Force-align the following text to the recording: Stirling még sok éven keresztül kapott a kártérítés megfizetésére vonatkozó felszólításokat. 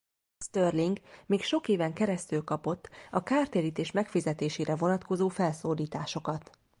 Stirling 0.37 1.01
még 1.25 1.41
sok 1.43 1.67
éven 1.67 1.93
keresztül 1.93 2.43
kapott 2.43 2.89
a 3.11 3.23
kártérítés 3.23 3.91
megfizetésére 3.91 4.75
vonatkozó 4.75 5.27
felszólításokat. 5.27 6.49